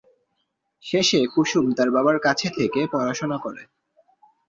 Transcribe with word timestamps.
শেষে 0.83 1.19
কুসুম 1.33 1.65
তার 1.77 1.89
বাবার 1.91 2.17
কাছে 2.19 2.47
থেকে 2.57 2.79
পড়াশুনা 2.91 3.37
করে। 3.37 3.63